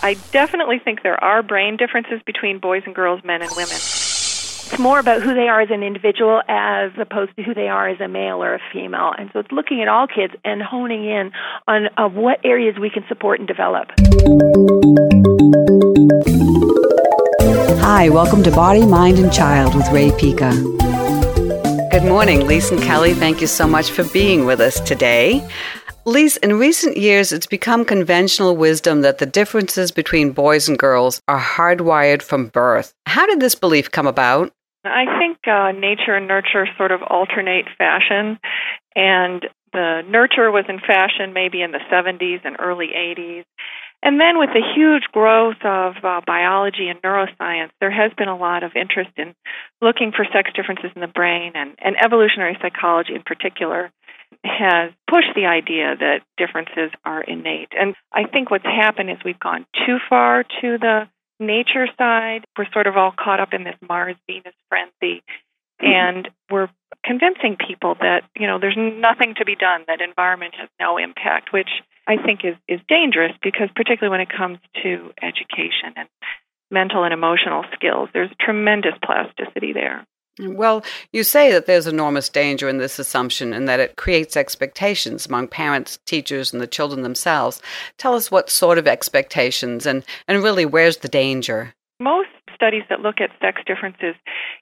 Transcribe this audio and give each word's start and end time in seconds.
I 0.00 0.14
definitely 0.30 0.78
think 0.78 1.02
there 1.02 1.22
are 1.22 1.42
brain 1.42 1.76
differences 1.76 2.20
between 2.24 2.60
boys 2.60 2.82
and 2.86 2.94
girls, 2.94 3.24
men 3.24 3.42
and 3.42 3.50
women. 3.56 3.74
It's 3.74 4.78
more 4.78 5.00
about 5.00 5.22
who 5.22 5.34
they 5.34 5.48
are 5.48 5.60
as 5.60 5.70
an 5.70 5.82
individual 5.82 6.40
as 6.46 6.92
opposed 6.98 7.34
to 7.36 7.42
who 7.42 7.52
they 7.52 7.66
are 7.66 7.88
as 7.88 8.00
a 8.00 8.06
male 8.06 8.42
or 8.42 8.54
a 8.54 8.60
female. 8.72 9.12
And 9.18 9.28
so 9.32 9.40
it's 9.40 9.50
looking 9.50 9.82
at 9.82 9.88
all 9.88 10.06
kids 10.06 10.34
and 10.44 10.62
honing 10.62 11.04
in 11.04 11.32
on 11.66 11.88
uh, 11.96 12.08
what 12.08 12.38
areas 12.44 12.76
we 12.78 12.90
can 12.90 13.04
support 13.08 13.40
and 13.40 13.48
develop. 13.48 13.88
Hi, 17.80 18.08
welcome 18.10 18.44
to 18.44 18.52
Body, 18.52 18.86
Mind, 18.86 19.18
and 19.18 19.32
Child 19.32 19.74
with 19.74 19.88
Rae 19.88 20.12
Pica. 20.12 20.52
Good 21.90 22.04
morning, 22.04 22.46
Lise 22.46 22.70
and 22.70 22.80
Kelly. 22.80 23.14
Thank 23.14 23.40
you 23.40 23.48
so 23.48 23.66
much 23.66 23.90
for 23.90 24.04
being 24.04 24.44
with 24.44 24.60
us 24.60 24.78
today. 24.78 25.44
Lise, 26.08 26.38
in 26.38 26.58
recent 26.58 26.96
years, 26.96 27.32
it's 27.32 27.46
become 27.46 27.84
conventional 27.84 28.56
wisdom 28.56 29.02
that 29.02 29.18
the 29.18 29.26
differences 29.26 29.90
between 29.90 30.32
boys 30.32 30.66
and 30.66 30.78
girls 30.78 31.20
are 31.28 31.38
hardwired 31.38 32.22
from 32.22 32.46
birth. 32.46 32.94
How 33.04 33.26
did 33.26 33.40
this 33.40 33.54
belief 33.54 33.90
come 33.90 34.06
about? 34.06 34.50
I 34.86 35.04
think 35.18 35.36
uh, 35.46 35.72
nature 35.72 36.16
and 36.16 36.26
nurture 36.26 36.66
sort 36.78 36.92
of 36.92 37.02
alternate 37.02 37.66
fashion, 37.76 38.38
and 38.96 39.46
the 39.74 40.00
nurture 40.08 40.50
was 40.50 40.64
in 40.66 40.80
fashion 40.80 41.34
maybe 41.34 41.60
in 41.60 41.72
the 41.72 41.84
70s 41.92 42.40
and 42.42 42.56
early 42.58 42.88
80s. 42.96 43.44
And 44.02 44.18
then 44.18 44.38
with 44.38 44.50
the 44.54 44.62
huge 44.74 45.02
growth 45.12 45.60
of 45.62 45.96
uh, 46.02 46.22
biology 46.26 46.88
and 46.88 47.02
neuroscience, 47.02 47.68
there 47.80 47.90
has 47.90 48.12
been 48.16 48.28
a 48.28 48.36
lot 48.36 48.62
of 48.62 48.72
interest 48.76 49.10
in 49.18 49.34
looking 49.82 50.12
for 50.12 50.24
sex 50.32 50.52
differences 50.56 50.90
in 50.94 51.02
the 51.02 51.06
brain, 51.06 51.52
and, 51.54 51.74
and 51.84 51.96
evolutionary 52.02 52.56
psychology 52.62 53.14
in 53.14 53.22
particular 53.26 53.90
has 54.44 54.92
pushed 55.08 55.34
the 55.34 55.46
idea 55.46 55.96
that 55.98 56.20
differences 56.36 56.90
are 57.04 57.22
innate. 57.22 57.70
And 57.78 57.94
I 58.12 58.24
think 58.24 58.50
what's 58.50 58.64
happened 58.64 59.10
is 59.10 59.16
we've 59.24 59.38
gone 59.38 59.66
too 59.86 59.98
far 60.08 60.42
to 60.42 60.78
the 60.78 61.08
nature 61.40 61.86
side. 61.96 62.44
We're 62.56 62.70
sort 62.72 62.86
of 62.86 62.96
all 62.96 63.12
caught 63.12 63.40
up 63.40 63.52
in 63.52 63.64
this 63.64 63.76
Mars 63.86 64.16
Venus 64.26 64.54
frenzy. 64.68 65.22
Mm-hmm. 65.80 65.86
And 65.86 66.28
we're 66.50 66.68
convincing 67.04 67.56
people 67.56 67.96
that, 68.00 68.24
you 68.36 68.46
know, 68.46 68.58
there's 68.58 68.76
nothing 68.76 69.34
to 69.38 69.44
be 69.44 69.54
done, 69.54 69.84
that 69.86 70.00
environment 70.00 70.54
has 70.58 70.68
no 70.80 70.98
impact, 70.98 71.52
which 71.52 71.70
I 72.06 72.16
think 72.16 72.40
is, 72.44 72.56
is 72.66 72.80
dangerous 72.88 73.32
because, 73.42 73.68
particularly 73.74 74.10
when 74.10 74.20
it 74.20 74.34
comes 74.34 74.58
to 74.82 75.12
education 75.22 75.94
and 75.96 76.08
mental 76.70 77.04
and 77.04 77.14
emotional 77.14 77.64
skills, 77.74 78.08
there's 78.12 78.30
tremendous 78.40 78.94
plasticity 79.04 79.72
there. 79.72 80.06
Well, 80.38 80.84
you 81.12 81.24
say 81.24 81.50
that 81.52 81.66
there's 81.66 81.86
enormous 81.86 82.28
danger 82.28 82.68
in 82.68 82.78
this 82.78 82.98
assumption 82.98 83.52
and 83.52 83.68
that 83.68 83.80
it 83.80 83.96
creates 83.96 84.36
expectations 84.36 85.26
among 85.26 85.48
parents, 85.48 85.98
teachers, 86.06 86.52
and 86.52 86.60
the 86.60 86.66
children 86.66 87.02
themselves. 87.02 87.60
Tell 87.96 88.14
us 88.14 88.30
what 88.30 88.50
sort 88.50 88.78
of 88.78 88.86
expectations 88.86 89.86
and, 89.86 90.04
and 90.26 90.42
really 90.42 90.64
where's 90.64 90.98
the 90.98 91.08
danger? 91.08 91.74
Most 92.00 92.28
studies 92.54 92.82
that 92.90 93.00
look 93.00 93.20
at 93.20 93.30
sex 93.40 93.62
differences, 93.66 94.14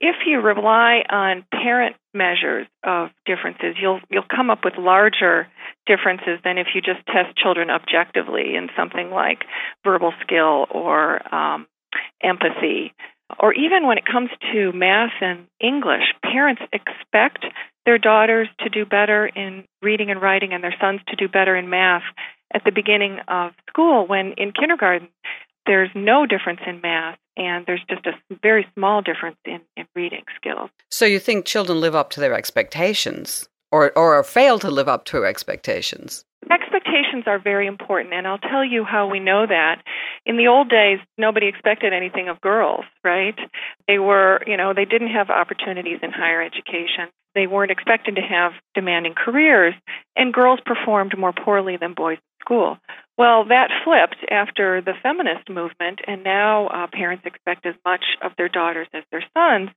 if 0.00 0.16
you 0.26 0.40
rely 0.40 1.02
on 1.10 1.44
parent 1.52 1.96
measures 2.14 2.66
of 2.84 3.10
differences, 3.26 3.76
you'll 3.80 4.00
you'll 4.10 4.22
come 4.34 4.48
up 4.48 4.64
with 4.64 4.74
larger 4.78 5.48
differences 5.86 6.38
than 6.44 6.56
if 6.56 6.68
you 6.74 6.80
just 6.80 7.04
test 7.06 7.36
children 7.36 7.68
objectively 7.70 8.54
in 8.54 8.68
something 8.76 9.10
like 9.10 9.44
verbal 9.84 10.12
skill 10.22 10.66
or 10.70 11.34
um, 11.34 11.66
empathy 12.22 12.92
or 13.38 13.52
even 13.54 13.86
when 13.86 13.98
it 13.98 14.04
comes 14.04 14.30
to 14.52 14.72
math 14.72 15.12
and 15.20 15.46
English, 15.60 16.14
parents 16.22 16.62
expect 16.72 17.44
their 17.86 17.98
daughters 17.98 18.48
to 18.60 18.68
do 18.68 18.84
better 18.84 19.26
in 19.26 19.64
reading 19.82 20.10
and 20.10 20.20
writing 20.20 20.52
and 20.52 20.62
their 20.62 20.74
sons 20.80 21.00
to 21.08 21.16
do 21.16 21.28
better 21.28 21.56
in 21.56 21.70
math 21.70 22.02
at 22.52 22.64
the 22.64 22.72
beginning 22.72 23.18
of 23.28 23.52
school 23.68 24.06
when 24.06 24.32
in 24.36 24.52
kindergarten 24.52 25.08
there's 25.66 25.90
no 25.94 26.26
difference 26.26 26.60
in 26.66 26.80
math 26.80 27.18
and 27.36 27.64
there's 27.66 27.82
just 27.88 28.06
a 28.06 28.12
very 28.42 28.66
small 28.74 29.02
difference 29.02 29.36
in, 29.44 29.60
in 29.76 29.86
reading 29.94 30.24
skills. 30.36 30.70
So 30.90 31.04
you 31.04 31.18
think 31.18 31.44
children 31.44 31.80
live 31.80 31.94
up 31.94 32.10
to 32.10 32.20
their 32.20 32.34
expectations 32.34 33.48
or, 33.70 33.96
or 33.96 34.22
fail 34.24 34.58
to 34.58 34.70
live 34.70 34.88
up 34.88 35.04
to 35.06 35.24
expectations? 35.24 36.24
Are 37.26 37.38
very 37.38 37.66
important, 37.66 38.14
and 38.14 38.26
I'll 38.26 38.38
tell 38.38 38.64
you 38.64 38.84
how 38.84 39.08
we 39.08 39.20
know 39.20 39.46
that. 39.46 39.82
In 40.26 40.36
the 40.36 40.48
old 40.48 40.68
days, 40.68 40.98
nobody 41.18 41.46
expected 41.46 41.92
anything 41.92 42.28
of 42.28 42.40
girls, 42.40 42.84
right? 43.04 43.38
They 43.86 43.98
were, 43.98 44.40
you 44.46 44.56
know, 44.56 44.72
they 44.74 44.84
didn't 44.84 45.12
have 45.12 45.30
opportunities 45.30 45.98
in 46.02 46.10
higher 46.12 46.42
education. 46.42 47.08
They 47.34 47.46
weren't 47.46 47.70
expected 47.70 48.16
to 48.16 48.22
have 48.22 48.52
demanding 48.74 49.14
careers, 49.14 49.74
and 50.16 50.34
girls 50.34 50.60
performed 50.64 51.16
more 51.16 51.32
poorly 51.32 51.76
than 51.76 51.94
boys 51.94 52.18
school. 52.40 52.78
Well, 53.18 53.44
that 53.44 53.68
flipped 53.84 54.24
after 54.30 54.80
the 54.80 54.94
feminist 55.02 55.50
movement, 55.50 56.00
and 56.06 56.24
now 56.24 56.68
uh, 56.68 56.86
parents 56.90 57.26
expect 57.26 57.66
as 57.66 57.74
much 57.84 58.04
of 58.22 58.32
their 58.38 58.48
daughters 58.48 58.88
as 58.94 59.04
their 59.10 59.22
sons. 59.36 59.68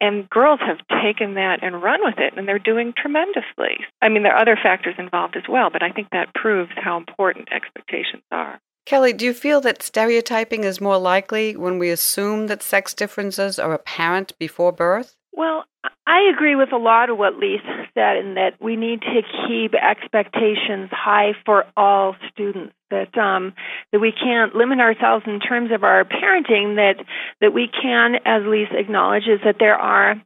And 0.00 0.28
girls 0.30 0.60
have 0.60 0.78
taken 1.02 1.34
that 1.34 1.62
and 1.62 1.82
run 1.82 2.00
with 2.02 2.18
it, 2.18 2.32
and 2.36 2.48
they're 2.48 2.58
doing 2.58 2.94
tremendously. 2.96 3.84
I 4.00 4.08
mean, 4.08 4.22
there 4.22 4.34
are 4.34 4.40
other 4.40 4.58
factors 4.60 4.94
involved 4.98 5.36
as 5.36 5.42
well, 5.46 5.68
but 5.70 5.82
I 5.82 5.90
think 5.90 6.08
that 6.12 6.34
proves 6.34 6.70
how 6.74 6.96
important 6.96 7.48
expectations 7.52 8.22
are. 8.32 8.58
Kelly, 8.86 9.12
do 9.12 9.24
you 9.24 9.34
feel 9.34 9.60
that 9.62 9.82
stereotyping 9.82 10.64
is 10.64 10.80
more 10.80 10.96
likely 10.96 11.56
when 11.56 11.78
we 11.78 11.90
assume 11.90 12.46
that 12.46 12.62
sex 12.62 12.94
differences 12.94 13.58
are 13.58 13.74
apparent 13.74 14.38
before 14.38 14.72
birth? 14.72 15.16
Well, 15.36 15.64
I 16.06 16.30
agree 16.34 16.56
with 16.56 16.72
a 16.72 16.78
lot 16.78 17.10
of 17.10 17.18
what 17.18 17.36
Lisa 17.36 17.86
said 17.92 18.16
in 18.16 18.34
that 18.34 18.54
we 18.58 18.74
need 18.74 19.02
to 19.02 19.20
keep 19.46 19.74
expectations 19.74 20.88
high 20.90 21.32
for 21.44 21.66
all 21.76 22.16
students. 22.32 22.72
That 22.90 23.18
um, 23.18 23.52
that 23.92 24.00
we 24.00 24.12
can't 24.12 24.54
limit 24.54 24.78
ourselves 24.78 25.24
in 25.26 25.40
terms 25.40 25.72
of 25.72 25.84
our 25.84 26.04
parenting. 26.04 26.76
That 26.76 27.04
that 27.40 27.52
we 27.52 27.68
can, 27.68 28.14
as 28.24 28.44
Lisa 28.46 28.78
acknowledges, 28.78 29.40
that 29.44 29.56
there 29.58 29.74
are 29.74 30.22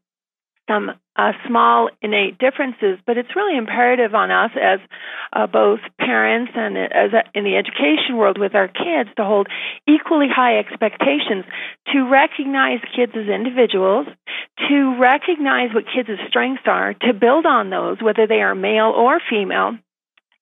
some 0.68 0.92
uh, 1.16 1.32
small 1.48 1.90
innate 2.00 2.38
differences, 2.38 2.98
but 3.06 3.18
it's 3.18 3.34
really 3.34 3.58
imperative 3.58 4.14
on 4.14 4.30
us 4.30 4.50
as 4.54 4.78
uh, 5.32 5.46
both 5.46 5.80
parents 5.98 6.52
and 6.54 6.78
as 6.78 7.12
a, 7.12 7.24
in 7.36 7.44
the 7.44 7.56
education 7.56 8.16
world 8.16 8.38
with 8.38 8.54
our 8.54 8.68
kids 8.68 9.10
to 9.16 9.24
hold 9.24 9.48
equally 9.88 10.28
high 10.28 10.58
expectations, 10.58 11.44
to 11.92 12.08
recognize 12.08 12.78
kids 12.94 13.12
as 13.16 13.28
individuals, 13.28 14.06
to 14.68 14.98
recognize 14.98 15.70
what 15.74 15.84
kids' 15.94 16.18
strengths 16.28 16.64
are, 16.66 16.94
to 16.94 17.12
build 17.12 17.46
on 17.46 17.70
those, 17.70 18.02
whether 18.02 18.26
they 18.26 18.42
are 18.42 18.54
male 18.54 18.92
or 18.96 19.20
female, 19.30 19.76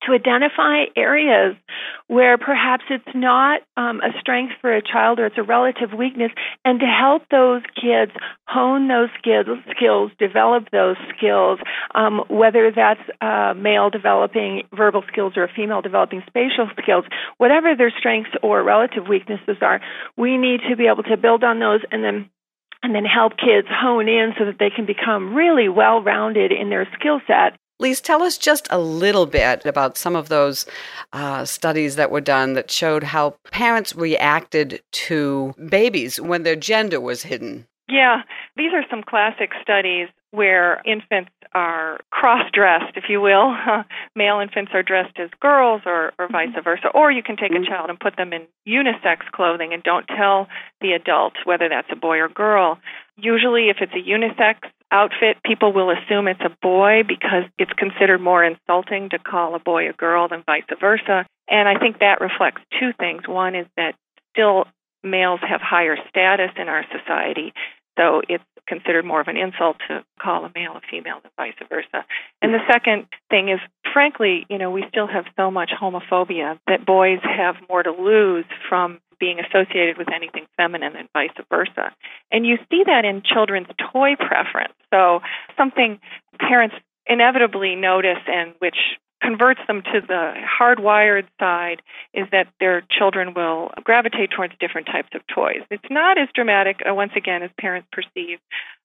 to 0.06 0.12
identify 0.12 0.84
areas 0.96 1.56
where 2.06 2.38
perhaps 2.38 2.84
it's 2.88 3.14
not 3.14 3.60
um, 3.76 4.00
a 4.00 4.18
strength 4.20 4.54
for 4.60 4.72
a 4.72 4.80
child 4.80 5.18
or 5.18 5.26
it's 5.26 5.36
a 5.36 5.42
relative 5.42 5.92
weakness, 5.92 6.30
and 6.64 6.80
to 6.80 6.86
help 6.86 7.22
those 7.30 7.62
kids 7.74 8.12
hone 8.46 8.88
those 8.88 9.08
skills, 9.18 9.46
skills 9.76 10.10
develop 10.18 10.70
those 10.70 10.96
skills, 11.16 11.58
um, 11.94 12.22
whether 12.28 12.70
that's 12.74 13.00
a 13.20 13.54
male 13.56 13.90
developing 13.90 14.62
verbal 14.74 15.02
skills 15.10 15.34
or 15.36 15.44
a 15.44 15.52
female 15.52 15.82
developing 15.82 16.22
spatial 16.26 16.70
skills, 16.80 17.04
whatever 17.38 17.74
their 17.76 17.92
strengths 17.98 18.30
or 18.42 18.62
relative 18.62 19.08
weaknesses 19.08 19.56
are, 19.60 19.80
we 20.16 20.38
need 20.38 20.60
to 20.70 20.76
be 20.76 20.86
able 20.86 21.02
to 21.02 21.16
build 21.16 21.42
on 21.42 21.58
those 21.58 21.80
and 21.90 22.04
then 22.04 22.30
and 22.88 22.94
then 22.94 23.04
help 23.04 23.36
kids 23.36 23.68
hone 23.70 24.08
in 24.08 24.32
so 24.38 24.46
that 24.46 24.58
they 24.58 24.70
can 24.70 24.86
become 24.86 25.34
really 25.34 25.68
well 25.68 26.02
rounded 26.02 26.50
in 26.50 26.70
their 26.70 26.88
skill 26.98 27.20
set 27.26 27.58
Lise, 27.80 28.00
tell 28.00 28.24
us 28.24 28.36
just 28.36 28.66
a 28.70 28.78
little 28.78 29.26
bit 29.26 29.64
about 29.64 29.96
some 29.96 30.16
of 30.16 30.28
those 30.28 30.66
uh, 31.12 31.44
studies 31.44 31.94
that 31.94 32.10
were 32.10 32.20
done 32.20 32.54
that 32.54 32.72
showed 32.72 33.04
how 33.04 33.36
parents 33.52 33.94
reacted 33.94 34.82
to 34.90 35.54
babies 35.68 36.20
when 36.20 36.42
their 36.42 36.56
gender 36.56 37.00
was 37.00 37.22
hidden. 37.22 37.68
Yeah, 37.88 38.22
these 38.56 38.72
are 38.74 38.84
some 38.90 39.04
classic 39.04 39.50
studies 39.62 40.08
where 40.30 40.82
infants 40.84 41.30
are 41.54 41.98
cross 42.10 42.50
dressed, 42.52 42.96
if 42.96 43.04
you 43.08 43.20
will. 43.20 43.56
Male 44.14 44.40
infants 44.40 44.72
are 44.74 44.82
dressed 44.82 45.18
as 45.18 45.30
girls 45.40 45.82
or, 45.86 46.12
or 46.18 46.26
mm-hmm. 46.26 46.32
vice 46.32 46.64
versa. 46.64 46.88
Or 46.94 47.10
you 47.10 47.22
can 47.22 47.36
take 47.36 47.50
a 47.50 47.54
mm-hmm. 47.54 47.64
child 47.64 47.90
and 47.90 47.98
put 47.98 48.16
them 48.16 48.32
in 48.32 48.46
unisex 48.66 49.20
clothing 49.32 49.72
and 49.72 49.82
don't 49.82 50.06
tell 50.06 50.48
the 50.80 50.92
adult 50.92 51.34
whether 51.44 51.68
that's 51.68 51.88
a 51.90 51.96
boy 51.96 52.18
or 52.18 52.28
girl. 52.28 52.78
Usually, 53.16 53.70
if 53.70 53.78
it's 53.80 53.92
a 53.94 54.08
unisex 54.08 54.68
outfit, 54.90 55.38
people 55.44 55.72
will 55.72 55.90
assume 55.90 56.28
it's 56.28 56.40
a 56.40 56.56
boy 56.62 57.02
because 57.06 57.44
it's 57.58 57.72
considered 57.72 58.20
more 58.20 58.44
insulting 58.44 59.08
to 59.10 59.18
call 59.18 59.54
a 59.54 59.58
boy 59.58 59.88
a 59.88 59.92
girl 59.92 60.28
than 60.28 60.42
vice 60.44 60.62
versa. 60.78 61.26
And 61.48 61.68
I 61.68 61.78
think 61.78 62.00
that 62.00 62.20
reflects 62.20 62.60
two 62.78 62.92
things. 62.98 63.22
One 63.26 63.54
is 63.54 63.66
that 63.76 63.94
still 64.32 64.66
males 65.02 65.40
have 65.48 65.60
higher 65.62 65.96
status 66.10 66.50
in 66.56 66.68
our 66.68 66.84
society, 66.92 67.52
so 67.98 68.22
it's 68.28 68.44
considered 68.68 69.04
more 69.04 69.20
of 69.20 69.28
an 69.28 69.36
insult 69.36 69.78
to 69.88 70.04
call 70.20 70.44
a 70.44 70.52
male 70.54 70.76
a 70.76 70.80
female 70.90 71.20
than 71.22 71.32
vice 71.36 71.54
versa. 71.68 72.04
And 72.42 72.52
the 72.52 72.60
second 72.70 73.06
thing 73.30 73.48
is, 73.48 73.58
frankly, 73.92 74.46
you 74.48 74.58
know, 74.58 74.70
we 74.70 74.84
still 74.88 75.06
have 75.06 75.24
so 75.36 75.50
much 75.50 75.70
homophobia 75.70 76.58
that 76.66 76.84
boys 76.86 77.20
have 77.22 77.56
more 77.68 77.82
to 77.82 77.90
lose 77.90 78.44
from 78.68 79.00
being 79.18 79.40
associated 79.40 79.98
with 79.98 80.08
anything 80.12 80.46
feminine 80.56 80.94
and 80.96 81.08
vice 81.12 81.30
versa. 81.50 81.92
And 82.30 82.46
you 82.46 82.58
see 82.70 82.84
that 82.86 83.04
in 83.04 83.22
children's 83.22 83.68
toy 83.92 84.14
preference. 84.16 84.74
So 84.92 85.20
something 85.56 85.98
parents 86.38 86.76
inevitably 87.06 87.74
notice 87.74 88.22
and 88.26 88.54
which 88.58 88.76
converts 89.22 89.60
them 89.66 89.82
to 89.82 90.00
the 90.00 90.34
hardwired 90.60 91.26
side 91.40 91.82
is 92.14 92.26
that 92.32 92.48
their 92.60 92.82
children 92.90 93.34
will 93.34 93.70
gravitate 93.84 94.30
towards 94.30 94.54
different 94.60 94.86
types 94.86 95.08
of 95.14 95.22
toys. 95.26 95.62
It's 95.70 95.90
not 95.90 96.18
as 96.18 96.28
dramatic, 96.34 96.80
uh, 96.88 96.94
once 96.94 97.12
again, 97.16 97.42
as 97.42 97.50
parents 97.58 97.88
perceive. 97.92 98.38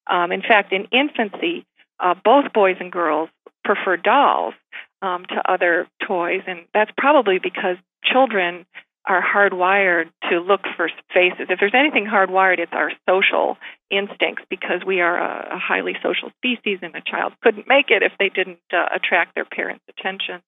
Um, 0.08 0.32
in 0.32 0.42
fact, 0.42 0.74
in 0.74 0.88
infancy, 0.92 1.66
uh, 2.00 2.16
both 2.24 2.52
boys 2.54 2.78
and 2.80 2.92
girls 2.92 3.30
prefer 3.64 3.98
dolls 3.98 4.54
um, 5.02 5.26
to 5.26 5.52
other 5.52 5.88
toys, 6.06 6.42
and 6.48 6.62
that's 6.74 6.92
probably 6.98 7.40
because 7.40 7.78
children 8.04 8.66
are 9.06 9.22
hardwired 9.22 10.10
to 10.30 10.40
look 10.40 10.62
for 10.78 10.90
spaces. 11.10 11.48
If 11.50 11.60
there's 11.60 11.76
anything 11.76 12.06
hardwired, 12.06 12.60
it's 12.60 12.72
our 12.74 12.92
social 13.08 13.58
instincts 13.92 14.44
because 14.50 14.82
we 14.86 15.02
are 15.02 15.18
a, 15.18 15.56
a 15.56 15.60
highly 15.60 15.94
social 16.02 16.32
species, 16.38 16.80
and 16.82 16.96
a 16.96 17.02
child 17.02 17.34
couldn't 17.42 17.68
make 17.68 17.90
it 17.90 18.02
if 18.02 18.14
they 18.18 18.30
didn't 18.30 18.60
uh, 18.72 18.86
attract 18.96 19.36
their 19.36 19.46
parents' 19.46 19.84
attention. 19.90 20.42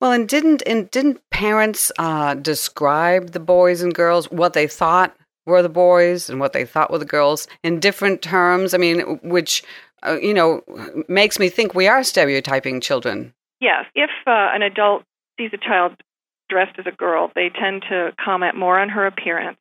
Well, 0.00 0.12
and 0.12 0.28
didn't 0.28 0.62
and 0.66 0.90
didn't 0.90 1.20
parents 1.30 1.92
uh, 1.98 2.34
describe 2.34 3.32
the 3.32 3.40
boys 3.40 3.82
and 3.82 3.94
girls 3.94 4.30
what 4.30 4.54
they 4.54 4.66
thought 4.66 5.16
were 5.46 5.62
the 5.62 5.68
boys 5.68 6.30
and 6.30 6.40
what 6.40 6.52
they 6.52 6.64
thought 6.64 6.90
were 6.90 6.98
the 6.98 7.04
girls 7.04 7.46
in 7.62 7.80
different 7.80 8.22
terms? 8.22 8.74
I 8.74 8.78
mean, 8.78 9.00
which 9.22 9.62
uh, 10.02 10.18
you 10.20 10.34
know 10.34 10.62
makes 11.08 11.38
me 11.38 11.48
think 11.48 11.74
we 11.74 11.86
are 11.86 12.02
stereotyping 12.02 12.80
children. 12.80 13.34
Yes, 13.60 13.84
if 13.94 14.10
uh, 14.26 14.50
an 14.52 14.62
adult 14.62 15.04
sees 15.38 15.50
a 15.52 15.58
child 15.58 15.92
dressed 16.48 16.78
as 16.78 16.86
a 16.86 16.96
girl, 16.96 17.30
they 17.34 17.50
tend 17.50 17.82
to 17.90 18.12
comment 18.22 18.56
more 18.56 18.78
on 18.78 18.88
her 18.88 19.06
appearance, 19.06 19.58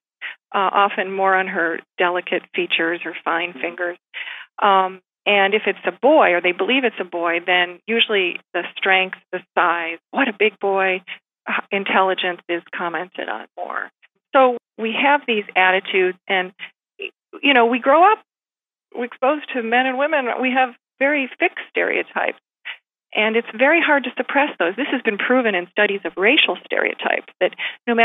uh, 0.54 0.70
often 0.72 1.12
more 1.12 1.36
on 1.36 1.48
her 1.48 1.80
delicate 1.98 2.44
features 2.56 3.02
or 3.06 3.16
fine 3.24 3.54
fingers. 3.54 3.98
Um, 4.62 5.02
and 5.26 5.54
if 5.54 5.64
it's 5.66 5.80
a 5.86 5.92
boy, 5.92 6.32
or 6.34 6.42
they 6.42 6.52
believe 6.52 6.84
it's 6.84 6.96
a 7.00 7.06
boy, 7.06 7.40
then 7.46 7.80
usually 7.88 8.40
the 8.54 8.64
strength, 8.78 9.18
the 9.32 9.40
size, 9.56 10.00
what 10.12 10.28
a 10.28 10.34
big 10.38 10.60
boy, 10.60 11.02
uh, 11.48 11.62
intelligence 11.72 12.42
is 12.50 12.62
commented 12.76 13.30
on 13.30 13.48
more. 13.58 13.90
So 14.36 14.58
we 14.78 14.94
have 15.02 15.22
these 15.26 15.46
attitudes, 15.56 16.18
and 16.28 16.52
you 17.42 17.54
know, 17.54 17.66
we 17.66 17.80
grow 17.80 18.12
up, 18.12 18.20
we're 18.96 19.06
exposed 19.06 19.46
to 19.54 19.64
men 19.64 19.86
and 19.86 19.98
women. 19.98 20.26
We 20.42 20.52
have 20.52 20.76
very 21.00 21.30
fixed 21.40 21.66
stereotypes 21.70 22.40
and 23.16 23.36
it's 23.36 23.48
very 23.56 23.82
hard 23.82 24.04
to 24.06 24.12
suppress 24.18 24.50
those. 24.60 24.76
This 24.76 24.88
has 24.92 25.02
been 25.02 25.18
proven 25.18 25.56
in 25.56 25.68
studies 25.72 26.02
of 26.06 26.14
racial 26.18 26.58
stereotypes 26.66 27.32
that 27.40 27.54
no 27.88 27.94
matter 27.94 28.02